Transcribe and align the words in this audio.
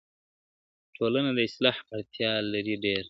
ټولنه 0.95 1.31
د 1.35 1.39
اصلاح 1.49 1.77
اړتيا 1.95 2.31
لري 2.53 2.75
ډېر, 2.83 2.99